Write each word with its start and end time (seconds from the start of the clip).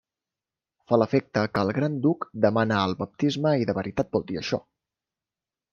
Fa 0.91 0.97
l'efecte 1.01 1.43
que 1.57 1.63
el 1.67 1.73
gran 1.79 1.99
duc 2.07 2.27
demana 2.49 2.81
el 2.87 2.99
baptisme 3.03 3.53
i 3.65 3.69
de 3.71 3.79
veritat 3.83 4.13
vol 4.17 4.27
dir 4.33 4.43
això. 4.45 4.65